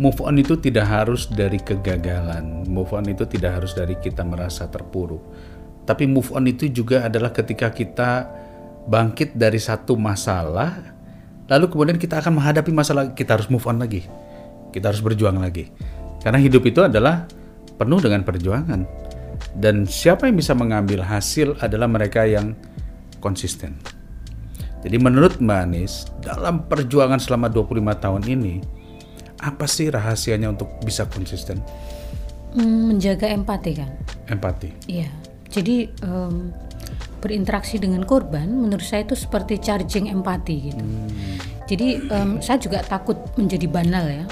[0.00, 2.64] Move on itu tidak harus dari kegagalan.
[2.64, 5.20] Move on itu tidak harus dari kita merasa terpuruk.
[5.84, 8.28] Tapi move on itu juga adalah ketika kita
[8.88, 10.72] bangkit dari satu masalah,
[11.52, 14.08] lalu kemudian kita akan menghadapi masalah, kita harus move on lagi.
[14.72, 15.68] Kita harus berjuang lagi.
[16.24, 17.28] Karena hidup itu adalah
[17.76, 18.88] penuh dengan perjuangan.
[19.52, 22.56] Dan siapa yang bisa mengambil hasil adalah mereka yang
[23.20, 23.95] konsisten.
[24.84, 28.54] Jadi menurut Mbak Anies, dalam perjuangan selama 25 tahun ini,
[29.40, 31.60] apa sih rahasianya untuk bisa konsisten?
[32.56, 33.90] Hmm, menjaga empati kan
[34.32, 34.72] Empati.
[34.88, 35.12] Iya,
[35.52, 36.54] jadi em,
[37.20, 40.84] berinteraksi dengan korban menurut saya itu seperti charging empati gitu.
[41.66, 44.24] Jadi em, saya juga takut menjadi banal ya,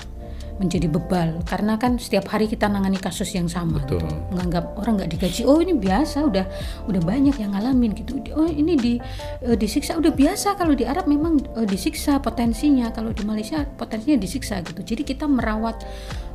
[0.54, 4.02] menjadi bebal karena kan setiap hari kita nangani kasus yang sama Betul.
[4.02, 4.06] gitu.
[4.30, 6.46] Menganggap orang nggak digaji, oh ini biasa, udah
[6.86, 8.22] udah banyak yang ngalamin gitu.
[8.38, 8.94] Oh ini di
[9.42, 14.18] eh, disiksa udah biasa kalau di Arab memang eh, disiksa potensinya, kalau di Malaysia potensinya
[14.18, 14.86] disiksa gitu.
[14.86, 15.82] Jadi kita merawat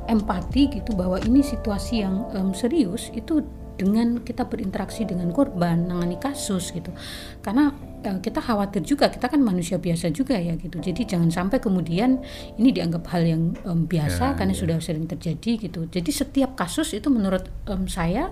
[0.10, 3.46] empati gitu bahwa ini situasi yang em, serius itu
[3.80, 6.92] dengan kita berinteraksi dengan korban, nangani kasus gitu.
[7.40, 10.80] Karena kita khawatir juga, kita kan manusia biasa juga ya gitu.
[10.80, 12.24] Jadi jangan sampai kemudian
[12.56, 15.86] ini dianggap hal yang em, biasa karena sudah sering terjadi gitu.
[15.86, 18.32] Jadi setiap kasus itu menurut em, saya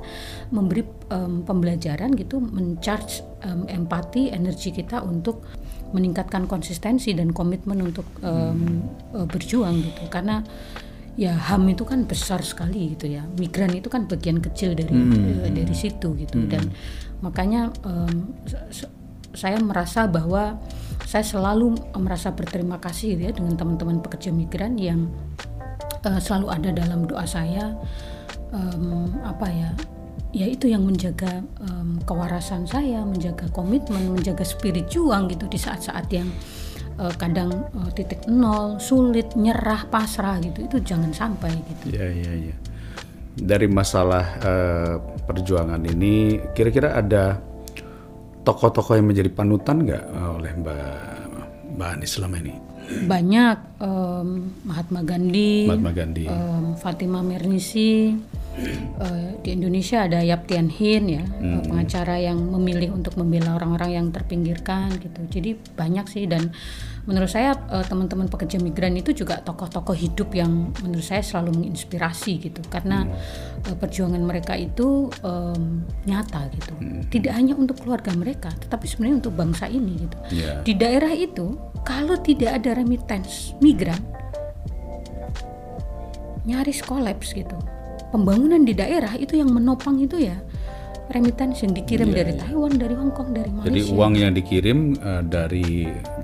[0.50, 5.44] memberi em, pembelajaran gitu, mencharge em, empati, energi kita untuk
[5.92, 10.08] meningkatkan konsistensi dan komitmen untuk em, eh, berjuang gitu.
[10.08, 10.44] Karena
[11.18, 15.50] ya HAM itu kan besar sekali gitu ya migran itu kan bagian kecil dari eh,
[15.50, 16.70] dari situ gitu dan
[17.26, 17.74] makanya
[18.70, 18.94] se-
[19.36, 20.60] saya merasa bahwa
[21.08, 25.08] saya selalu merasa berterima kasih ya dengan teman-teman pekerja migran yang
[26.04, 27.72] eh, selalu ada dalam doa saya.
[28.52, 29.72] Em, apa ya?
[30.36, 36.12] Ya itu yang menjaga em, kewarasan saya menjaga komitmen menjaga spirit juang gitu di saat-saat
[36.12, 36.28] yang
[37.00, 40.68] eh, kadang eh, titik nol sulit nyerah pasrah gitu.
[40.68, 41.96] Itu jangan sampai gitu.
[41.96, 42.56] Ya, ya, ya.
[43.38, 47.40] Dari masalah eh, perjuangan ini, kira-kira ada
[48.48, 50.80] tokoh-tokoh yang menjadi panutan nggak eh, oleh Mbak
[51.76, 52.56] Mbak Anies selama ini?
[52.88, 54.28] banyak em,
[54.64, 56.24] Mahatma Gandhi Mahatma Gandhi.
[56.24, 58.16] em, Fatima Mernisi
[58.58, 64.02] eh, di Indonesia ada Yap Tian Hin ya eh, pengacara yang memilih untuk membela orang-orang
[64.02, 65.22] yang terpinggirkan gitu.
[65.30, 66.52] Jadi banyak sih dan
[67.08, 72.50] menurut saya eh, teman-teman pekerja migran itu juga tokoh-tokoh hidup yang menurut saya selalu menginspirasi
[72.50, 72.62] gitu.
[72.68, 73.06] Karena
[73.64, 76.74] eh, perjuangan mereka itu em, nyata gitu.
[77.08, 80.18] Tidak hanya untuk keluarga mereka tetapi sebenarnya untuk bangsa ini gitu.
[80.28, 80.60] Ya.
[80.62, 81.56] di daerah itu
[81.88, 84.00] kalau tidak ada remittance migran
[86.48, 87.60] nyaris kolaps gitu.
[88.08, 90.40] Pembangunan di daerah itu yang menopang itu ya
[91.08, 95.22] remittance yang dikirim dari Taiwan, dari Hong Kong, dari Malaysia Jadi uang yang dikirim eh,
[95.24, 95.68] dari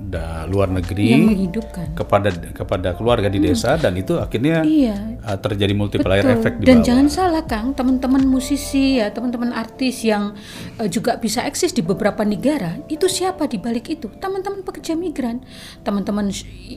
[0.04, 1.86] da- luar yang negeri menghidupkan.
[1.94, 4.96] kepada kepada keluarga di desa dan itu akhirnya Iya.
[5.18, 6.36] eh, terjadi multiplier Betul.
[6.36, 6.86] effect di Dan bawah.
[6.86, 10.36] jangan salah Kang, teman-teman musisi ya, teman-teman artis yang
[10.76, 14.12] eh, juga bisa eksis di beberapa negara, itu siapa di balik itu?
[14.14, 15.40] Teman-teman pekerja migran,
[15.80, 16.28] teman-teman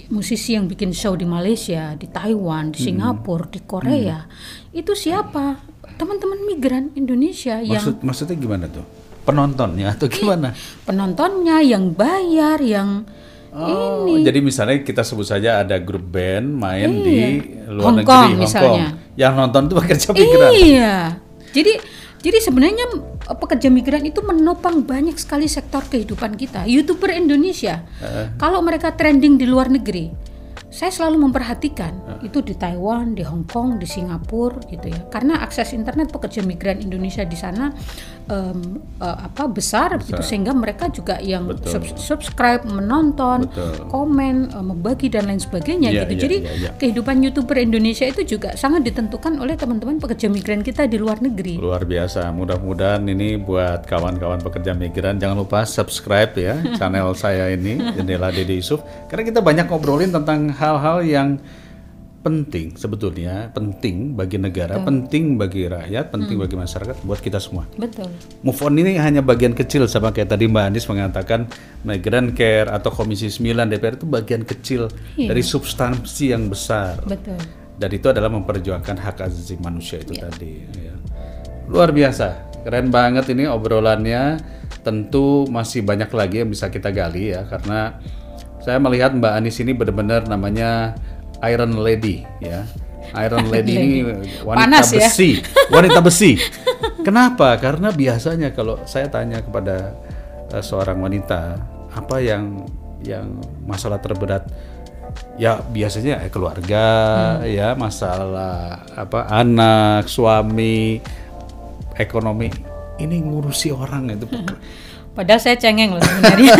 [0.08, 4.24] musisi yang bikin show di Malaysia, di Taiwan, di Singapura, di Korea,
[4.72, 5.76] itu siapa?
[5.97, 8.86] Teman-teman migran Indonesia yang Maksud maksudnya gimana tuh?
[9.27, 10.55] Penontonnya atau gimana?
[10.88, 13.03] penontonnya yang bayar, yang
[13.57, 18.29] Oh, jadi misalnya kita sebut saja ada grup band main di luar Hong negeri, Kong
[18.29, 18.86] Hong misalnya.
[18.93, 19.17] Kong.
[19.17, 20.51] Yang nonton itu pekerja migran.
[20.53, 20.97] Iya.
[21.57, 21.73] Jadi
[22.21, 22.86] jadi sebenarnya
[23.33, 26.69] pekerja migran itu menopang banyak sekali sektor kehidupan kita.
[26.69, 27.81] YouTuber Indonesia,
[28.38, 30.13] kalau mereka trending di luar negeri,
[30.78, 35.10] saya selalu memperhatikan itu di Taiwan, di Hong Kong, di Singapura gitu ya.
[35.10, 37.74] Karena akses internet pekerja migran Indonesia di sana
[38.28, 38.60] em,
[39.00, 43.88] eh, apa besar, gitu sehingga mereka juga yang sub- subscribe, menonton, Betul.
[43.88, 46.12] komen, eh, membagi dan lain sebagainya Iya, gitu.
[46.12, 46.70] iya, Jadi iya, iya.
[46.76, 51.58] kehidupan youtuber Indonesia itu juga sangat ditentukan oleh teman-teman pekerja migran kita di luar negeri.
[51.58, 52.30] Luar biasa.
[52.30, 58.54] Mudah-mudahan ini buat kawan-kawan pekerja migran jangan lupa subscribe ya channel saya ini Jendela Dede
[58.54, 61.40] Yusuf karena kita banyak ngobrolin tentang hal-hal yang
[62.17, 67.63] penting sebetulnya penting bagi negara, penting bagi rakyat, penting bagi masyarakat buat kita semua.
[67.77, 68.10] Betul.
[68.43, 71.47] Move on ini hanya bagian kecil sama kayak tadi Mbak Anies mengatakan
[71.88, 76.99] Migrant Care atau Komisi 9 DPR itu bagian kecil dari substansi yang besar.
[77.06, 77.39] Betul.
[77.77, 80.65] Dan itu adalah memperjuangkan hak asasi manusia itu tadi.
[80.82, 80.93] ya.
[81.69, 84.41] Luar biasa, keren banget ini obrolannya.
[84.82, 87.99] Tentu masih banyak lagi yang bisa kita gali ya, karena
[88.63, 90.95] saya melihat Mbak Anies ini benar-benar namanya
[91.45, 92.65] Iron Lady ya.
[93.15, 93.89] Iron Lady ini
[94.43, 95.08] wanita Panas ya.
[95.08, 95.39] besi,
[95.71, 96.36] wanita besi.
[97.08, 97.56] Kenapa?
[97.56, 99.95] Karena biasanya kalau saya tanya kepada
[100.52, 101.56] eh, seorang wanita
[101.95, 102.67] apa yang
[103.00, 104.43] yang masalah terberat
[105.39, 106.86] ya biasanya eh, keluarga
[107.47, 111.00] ya masalah apa anak suami
[111.95, 112.50] ekonomi
[112.97, 114.28] ini ngurusi orang itu
[115.17, 116.54] Padahal saya cengeng loh sebenarnya.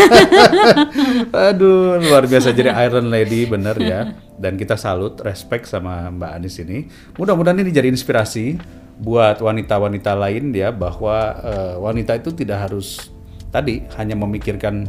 [1.54, 6.62] aduh luar biasa jadi Iron Lady bener ya dan kita salut respect sama Mbak Anis
[6.62, 6.86] ini
[7.18, 8.58] mudah-mudahan ini jadi inspirasi
[8.98, 13.10] buat wanita-wanita lain ya bahwa eh, wanita itu tidak harus
[13.50, 14.86] tadi hanya memikirkan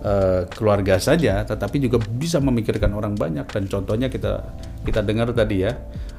[0.00, 4.44] eh, keluarga saja tetapi juga bisa memikirkan orang banyak dan contohnya kita
[4.80, 5.72] kita dengar tadi ya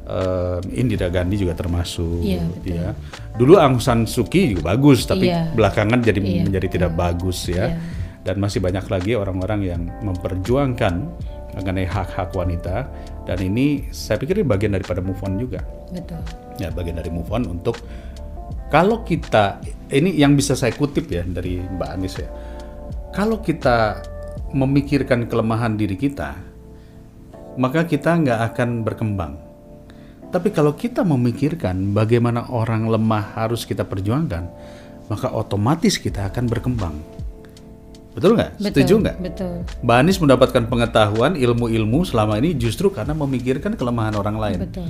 [0.05, 2.77] eh, Indira Gandhi juga termasuk Iya, betul.
[2.77, 2.89] ya
[3.37, 5.49] dulu Aung San Suu Kyi juga bagus tapi Iya.
[5.53, 7.77] belakangan jadi Iya, menjadi tidak bagus ya Iya.
[8.21, 10.93] dan masih banyak lagi orang-orang yang memperjuangkan
[11.55, 12.87] mengenai hak-hak wanita.
[13.27, 15.61] Dan ini saya pikir ini bagian daripada move on juga.
[15.91, 16.23] Betul.
[16.59, 17.75] ya bagian dari move on untuk
[18.71, 19.59] kalau kita
[19.91, 22.29] ini yang bisa saya kutip ya dari Mbak Anis ya.
[23.11, 23.99] Kalau kita
[24.55, 26.31] memikirkan kelemahan diri kita
[27.59, 29.33] maka kita nggak akan berkembang.
[30.31, 34.47] Tapi kalau kita memikirkan bagaimana orang lemah harus kita perjuangkan
[35.11, 36.95] maka otomatis kita akan berkembang
[38.11, 39.53] betul nggak setuju nggak Betul.
[39.87, 44.87] Mbak Anies mendapatkan pengetahuan ilmu-ilmu selama ini justru karena memikirkan kelemahan orang lain Betul.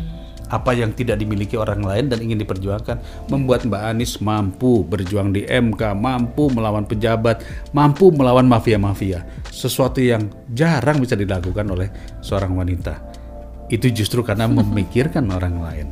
[0.49, 5.47] apa yang tidak dimiliki orang lain dan ingin diperjuangkan membuat Mbak Anies mampu berjuang di
[5.47, 7.39] MK, mampu melawan pejabat,
[7.71, 9.23] mampu melawan mafia-mafia.
[9.47, 11.87] Sesuatu yang jarang bisa dilakukan oleh
[12.19, 12.99] seorang wanita.
[13.71, 15.87] Itu justru karena memikirkan orang lain.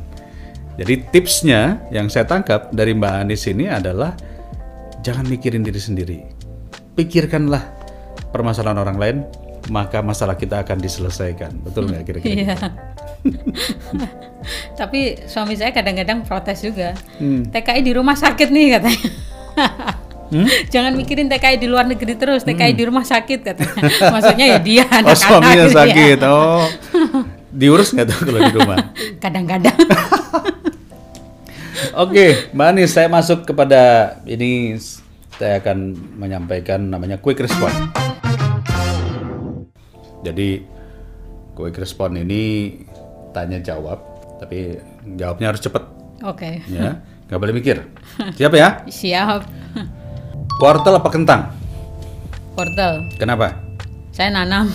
[0.76, 4.12] Jadi tipsnya yang saya tangkap dari Mbak Anies ini adalah
[5.00, 6.39] jangan mikirin diri sendiri.
[7.00, 7.64] Pikirkanlah
[8.28, 9.16] permasalahan orang lain,
[9.72, 11.64] maka masalah kita akan diselesaikan.
[11.64, 12.34] Betul nggak kira-kira?
[12.44, 12.54] Iya.
[14.80, 16.92] Tapi suami saya kadang-kadang protes juga.
[17.16, 17.48] Hmm.
[17.48, 19.08] TKI di rumah sakit nih katanya.
[20.68, 23.80] Jangan mikirin TKI di luar negeri terus, TKI di rumah sakit katanya.
[24.14, 25.08] Maksudnya ya dia Hmm.
[25.08, 25.78] Oh anak-anak suaminya gitu ya.
[25.80, 26.18] sakit.
[26.28, 26.62] Oh
[27.50, 28.76] diurus nggak tuh kalau di rumah?
[29.24, 29.78] Kadang-kadang.
[31.96, 34.78] Oke, Mbak Anis, saya masuk kepada ini
[35.40, 37.72] saya akan menyampaikan namanya quick response.
[40.20, 40.60] Jadi
[41.56, 42.76] quick response ini
[43.32, 44.04] tanya jawab,
[44.36, 44.76] tapi
[45.16, 45.80] jawabnya harus cepet
[46.20, 46.60] Oke.
[46.68, 47.00] ya,
[47.32, 47.80] nggak boleh mikir.
[48.36, 48.84] Siap ya?
[48.84, 49.40] Siap.
[50.60, 51.48] Wortel apa kentang?
[52.52, 53.00] Wortel.
[53.16, 53.56] Kenapa?
[54.12, 54.68] Saya nanam.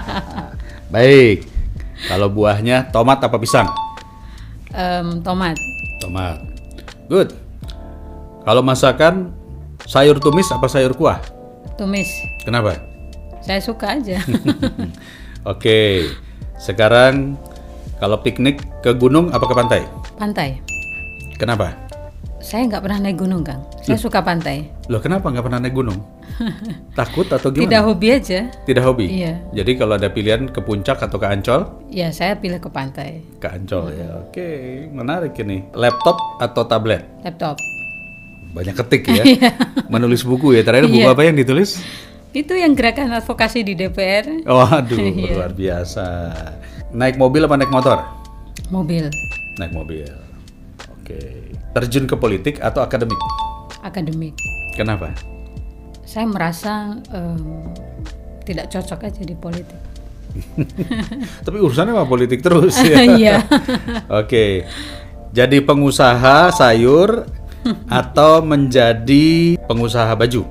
[0.94, 1.46] Baik.
[2.10, 3.70] Kalau buahnya tomat apa pisang?
[4.74, 5.54] Em, tomat.
[6.02, 6.42] Tomat.
[7.06, 7.38] Good.
[8.42, 9.30] Kalau masakan
[9.90, 11.18] sayur tumis apa sayur kuah?
[11.74, 12.06] Tumis.
[12.46, 12.78] Kenapa?
[13.42, 14.20] Saya suka aja.
[15.50, 16.06] Oke.
[16.54, 17.34] Sekarang
[17.96, 19.82] kalau piknik ke gunung apa ke pantai?
[20.14, 20.60] pantai.
[21.40, 21.72] Kenapa?
[22.40, 23.64] Saya nggak pernah naik gunung, Kang.
[23.80, 24.68] Saya suka pantai.
[24.88, 26.00] Loh kenapa nggak pernah naik gunung?
[26.96, 27.84] Takut atau Tidak gimana?
[27.84, 28.48] hobi aja.
[28.64, 29.08] Tidak hobi.
[29.08, 29.40] Iya.
[29.52, 33.24] Jadi kalau ada pilihan ke puncak atau ke Ancol, Ya, saya pilih ke pantai.
[33.40, 34.20] ke Ancol ya.
[34.20, 34.48] Oke,
[34.88, 35.64] menarik ini.
[35.72, 37.04] Laptop atau tablet?
[37.24, 37.56] Laptop.
[38.50, 39.24] Banyak ketik ya.
[39.92, 40.62] Menulis buku ya.
[40.62, 41.14] Terakhir buku Iya.
[41.14, 41.78] apa yang ditulis?
[42.30, 44.42] Itu yang gerakan advokasi di DPR.
[44.42, 45.34] Waduh, Iya.
[45.36, 46.06] luar biasa.
[46.90, 48.02] Naik mobil apa naik motor?
[48.68, 49.06] Mobil.
[49.56, 50.06] Naik mobil.
[50.92, 51.50] Oke.
[51.70, 53.18] Terjun ke politik atau akademik?
[53.80, 54.34] Akademik.
[54.74, 55.14] Kenapa?
[56.02, 57.70] Saya merasa em,
[58.42, 59.78] tidak cocok aja di politik.
[61.46, 63.02] Tapi urusannya mah politik terus ya.
[63.02, 63.36] Iya.
[64.08, 64.66] Oke.
[65.30, 67.26] Jadi pengusaha sayur
[68.00, 70.44] atau menjadi pengusaha baju?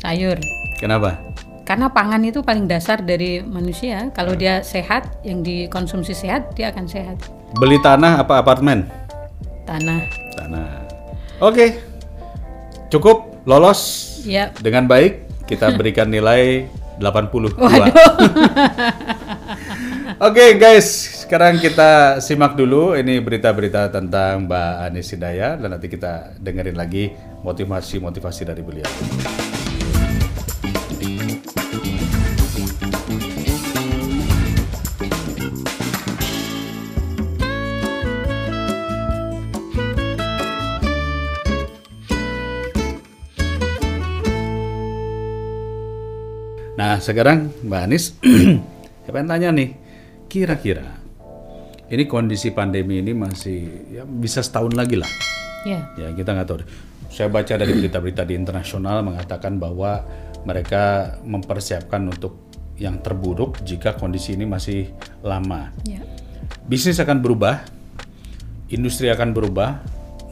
[0.00, 0.38] Sayur.
[0.76, 1.16] Kenapa?
[1.64, 4.12] Karena pangan itu paling dasar dari manusia.
[4.12, 7.16] Kalau dia sehat, yang dikonsumsi sehat, dia akan sehat.
[7.56, 8.84] Beli tanah apa apartemen?
[9.64, 10.04] Tanah.
[10.36, 10.68] Tanah.
[11.40, 11.80] Oke.
[12.92, 14.52] Cukup lolos Ya.
[14.60, 15.24] dengan baik.
[15.48, 16.68] Kita berikan nilai
[17.00, 17.56] 82.
[20.20, 26.36] Oke guys, sekarang kita simak dulu ini berita-berita tentang Mbak Anis Hidayah dan nanti kita
[26.36, 28.84] dengerin lagi motivasi-motivasi dari beliau.
[46.76, 48.12] Nah sekarang Mbak Anis,
[49.08, 49.72] saya pengen tanya nih,
[50.28, 51.03] kira-kira
[51.94, 53.58] ini kondisi pandemi ini masih
[53.94, 55.08] ya bisa setahun lagi lah.
[55.62, 55.94] Ya.
[55.94, 56.66] Ya kita nggak tahu.
[57.08, 60.02] Saya baca dari berita-berita di internasional mengatakan bahwa
[60.44, 64.90] mereka mempersiapkan untuk yang terburuk jika kondisi ini masih
[65.22, 65.70] lama.
[65.86, 66.02] Ya.
[66.66, 67.62] Bisnis akan berubah,
[68.68, 69.78] industri akan berubah,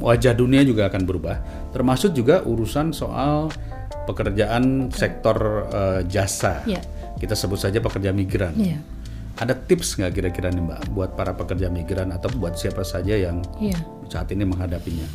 [0.03, 1.39] wajah dunia juga akan berubah,
[1.71, 3.49] termasuk juga urusan soal
[4.05, 6.67] pekerjaan sektor eh, jasa.
[6.67, 6.83] Ya.
[7.23, 8.59] Kita sebut saja pekerja migran.
[8.59, 8.83] Ya.
[9.39, 13.41] Ada tips nggak kira-kira nih Mbak buat para pekerja migran atau buat siapa saja yang
[13.59, 13.75] Ya.
[14.07, 15.07] saat ini menghadapinya?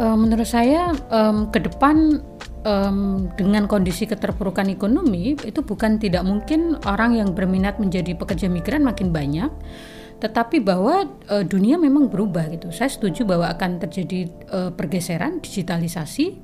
[0.00, 2.18] Eh, menurut saya em, ke depan
[2.64, 2.98] em,
[3.38, 9.12] dengan kondisi keterpurukan ekonomi itu bukan tidak mungkin orang yang berminat menjadi pekerja migran makin
[9.12, 9.52] banyak,
[10.22, 12.70] tetapi bahwa eh, dunia memang berubah gitu.
[12.70, 16.38] Saya setuju bahwa akan terjadi eh, pergeseran digitalisasi.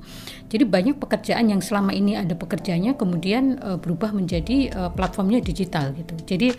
[0.49, 5.95] Jadi banyak pekerjaan yang selama ini ada pekerjanya kemudian eh, berubah menjadi eh, platformnya digital
[5.95, 6.11] gitu.
[6.27, 6.51] Jadi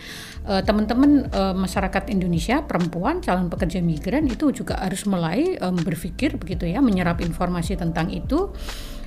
[0.48, 6.40] eh, teman-teman eh, masyarakat Indonesia perempuan calon pekerja migran itu juga harus mulai em, berpikir
[6.40, 8.48] begitu ya menyerap informasi tentang itu.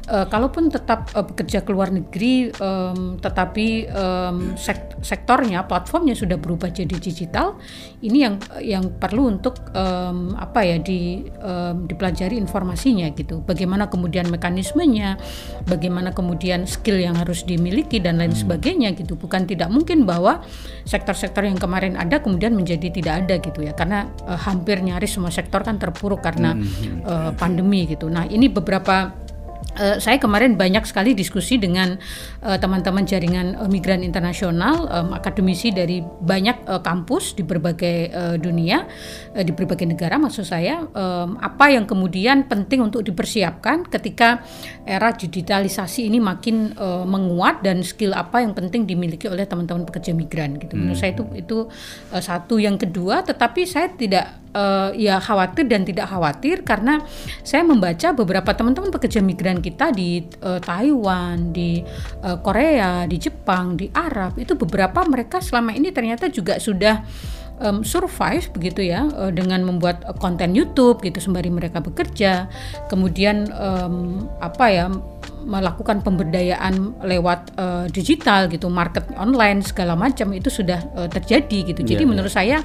[0.04, 6.36] Eh, kalaupun tetap eh, bekerja ke luar negeri, em, tetapi em, sek- sektornya, platformnya sudah
[6.36, 7.56] berubah jadi digital,
[8.04, 13.48] ini yang yang perlu untuk em, apa ya di em, dipelajari informasinya gitu.
[13.48, 15.16] Bagaimana kemudian mekanismenya,
[15.72, 19.16] bagaimana kemudian skill yang harus dimiliki dan lain sebagainya gitu.
[19.16, 20.44] Bukan tidak mungkin bahwa
[20.84, 25.32] sektor-sektor yang kemarin ada kemudian menjadi tidak ada gitu ya, karena eh, hampir nyaris semua
[25.32, 26.60] sektor kan terpuruk karena
[27.08, 28.12] eh, pandemi gitu.
[28.12, 29.23] Nah ini beberapa
[29.74, 31.98] Eh, saya kemarin banyak sekali diskusi dengan
[32.46, 38.36] eh, teman-teman jaringan eh, migran internasional, em, akademisi dari banyak eh, kampus di berbagai eh,
[38.38, 38.86] dunia,
[39.34, 40.22] eh, di berbagai negara.
[40.22, 44.46] Maksud saya, em, apa yang kemudian penting untuk dipersiapkan ketika
[44.86, 50.14] era digitalisasi ini makin eh, menguat dan skill apa yang penting dimiliki oleh teman-teman pekerja
[50.14, 50.78] migran gitu.
[50.78, 51.58] Menurut saya itu itu
[52.14, 52.62] eh, satu.
[52.64, 57.02] Yang kedua, tetapi saya tidak eh, ya khawatir dan tidak khawatir karena
[57.42, 61.82] saya membaca beberapa teman-teman pekerja migran kita di eh, Taiwan, di
[62.24, 67.04] eh, Korea, di Jepang, di Arab itu beberapa mereka selama ini ternyata juga sudah
[67.62, 72.48] em, survive begitu ya eh, dengan membuat konten YouTube gitu sembari mereka bekerja,
[72.90, 74.86] kemudian em, apa ya
[75.44, 81.82] melakukan pemberdayaan lewat eh, digital gitu, market online segala macam itu sudah eh, terjadi gitu.
[81.84, 82.58] Jadi Iya, menurut saya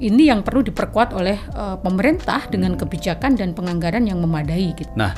[0.00, 4.90] ini yang perlu diperkuat oleh eh, pemerintah dengan kebijakan dan penganggaran yang memadai gitu.
[4.96, 5.16] Nah,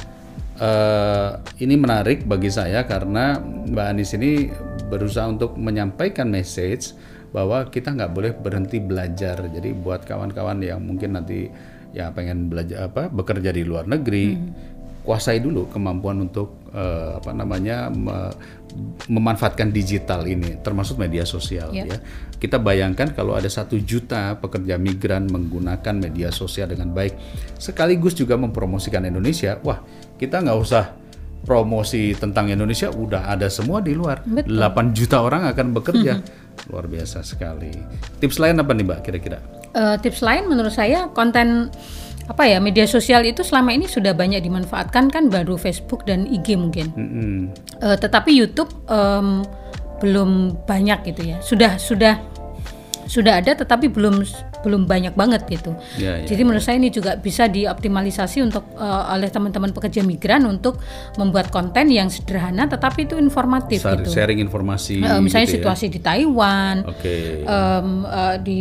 [0.59, 1.31] eh,
[1.63, 4.51] ini menarik bagi saya karena Mbak Anis ini
[4.89, 6.97] berusaha untuk menyampaikan message
[7.29, 9.37] bahwa kita nggak boleh berhenti belajar.
[9.53, 11.53] Jadi buat kawan-kawan yang mungkin nanti
[11.93, 14.37] ya pengen belajar apa bekerja di luar negeri,
[15.05, 18.33] kuasai dulu kemampuan untuk eh, apa namanya me-
[19.09, 21.85] memanfaatkan digital ini, termasuk media sosial Ya.
[21.89, 21.99] ya.
[22.39, 27.17] Kita bayangkan kalau ada satu juta pekerja migran menggunakan media sosial dengan baik,
[27.59, 29.59] sekaligus juga mempromosikan Indonesia.
[29.67, 29.83] Wah,
[30.17, 30.85] kita nggak usah
[31.43, 34.23] promosi tentang Indonesia, udah ada semua di luar.
[34.23, 34.55] Betul.
[34.55, 36.23] 8 juta orang akan bekerja,
[36.71, 37.71] luar biasa sekali.
[38.23, 39.39] Tips lain apa nih Mbak kira-kira?
[39.75, 41.71] Eh, tips lain menurut saya konten
[42.29, 46.61] apa ya media sosial itu selama ini sudah banyak dimanfaatkan kan baru Facebook dan IG
[46.61, 46.93] mungkin.
[46.93, 47.37] Mm-mm.
[47.81, 49.49] Eh, tetapi YouTube em,
[50.05, 51.37] belum banyak gitu ya.
[51.41, 52.21] Sudah sudah
[53.09, 54.21] sudah ada tetapi belum
[54.59, 55.73] belum banyak banget gitu.
[55.97, 60.43] Ya, ya, Jadi menurut saya ini juga bisa dioptimalisasi untuk eh, oleh teman-teman pekerja migran
[60.45, 60.79] untuk
[61.15, 64.11] membuat konten yang sederhana tetapi itu informatif Share- gitu.
[64.11, 65.61] sharing informasi Eh, misalnya gitu ya.
[65.63, 67.43] situasi di Taiwan, Oke.
[67.43, 68.59] em, eh, di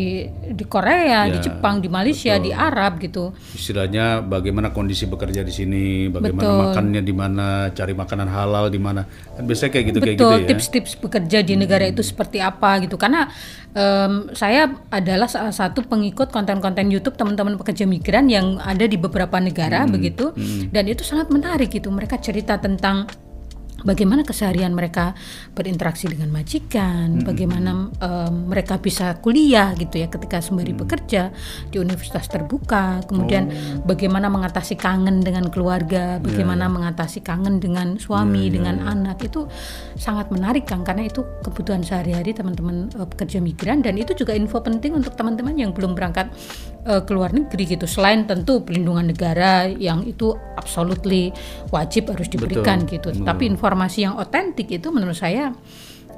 [0.48, 3.34] di Korea, di Ya, Jepang, di Malaysia, di Arab gitu.
[3.52, 6.60] istilahnya bagaimana kondisi bekerja di sini, bagaimana Betul.
[6.64, 9.02] makannya di mana, cari makanan halal di mana.
[9.06, 10.48] Kan biasanya kayak gitu kayak gitu Betul, ya.
[10.50, 12.96] tips-tips bekerja di negara itu seperti apa gitu.
[12.96, 13.28] Karena
[13.78, 19.38] em, saya adalah salah satu pengikut konten-konten YouTube teman-teman pekerja migran yang ada di beberapa
[19.38, 20.34] negara Hmm, begitu,
[20.74, 21.94] dan itu sangat menarik gitu.
[21.94, 23.06] Mereka cerita tentang
[23.84, 25.14] bagaimana keseharian mereka
[25.54, 30.82] berinteraksi dengan Hmm, majikan, bagaimana em, mereka bisa kuliah gitu ya ketika sembari Hmm.
[30.86, 31.34] bekerja
[31.70, 33.86] di universitas terbuka, kemudian Oh.
[33.86, 39.22] bagaimana mengatasi kangen dengan keluarga, bagaimana mengatasi kangen dengan Iya, suami, dengan anak?
[39.22, 39.50] Itu
[39.98, 43.82] sangat menarik Kang karena itu kebutuhan sehari-hari teman-teman eh, pekerja migran.
[43.82, 46.30] Dan itu juga info penting untuk teman-teman yang belum berangkat
[46.88, 47.84] eh, ke luar negeri gitu.
[47.84, 51.36] Selain tentu pelindungan negara yang itu absolutely
[51.70, 53.12] wajib harus diberikan gitu.
[53.12, 55.52] Tapi informasi yang otentik itu menurut saya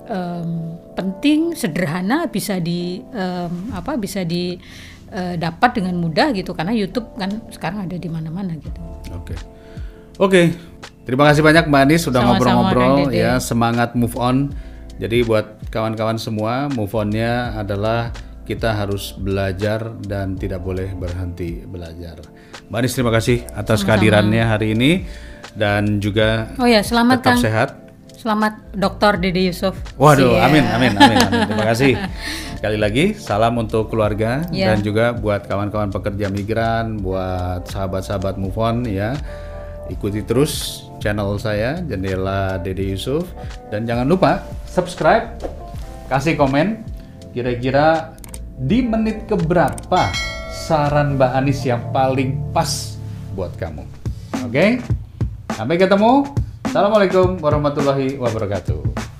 [0.05, 4.53] em, penting, sederhana, bisa di em, apa bisa di
[5.09, 8.81] eh, dapat dengan mudah gitu karena YouTube kan sekarang ada di mana-mana gitu.
[9.13, 9.33] Oke.
[10.19, 10.41] Oke.
[11.09, 13.41] Terima kasih banyak Mbak Anis sudah ngobrol-ngobrol ya.
[13.41, 14.53] Semangat move on.
[14.99, 18.13] Jadi buat kawan-kawan semua, move on-nya adalah
[18.49, 22.17] kita harus belajar dan tidak boleh berhenti belajar.
[22.65, 25.05] Mbak Anis terima kasih atas kehadirannya hari ini
[25.53, 27.41] dan juga Oh ya, selamat tetap Kang.
[27.45, 27.69] sehat.
[28.19, 29.15] Selamat Dr.
[29.15, 29.77] Dede Yusuf.
[29.95, 30.49] Waduh, Iya.
[30.49, 31.39] amin, amin, amin, amin.
[31.53, 31.93] Terima kasih.
[32.59, 34.75] Sekali lagi, salam untuk keluarga Iya.
[34.75, 39.15] dan juga buat kawan-kawan pekerja migran, buat sahabat-sahabat move on ya.
[39.87, 43.23] Ikuti terus channel saya Jendela Dede Yusuf
[43.71, 45.39] dan jangan lupa subscribe,
[46.11, 46.83] kasih komen
[47.31, 48.18] kira-kira
[48.59, 50.11] di menit keberapa
[50.51, 52.99] saran Mbak Anis yang paling pas
[53.31, 53.87] buat kamu.
[54.43, 54.83] Oke?
[55.55, 56.27] Sampai ketemu.
[56.67, 59.18] Assalamualaikum warahmatullahi wabarakatuh.